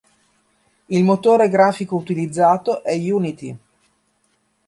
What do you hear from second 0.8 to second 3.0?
Il motore grafico utilizzato è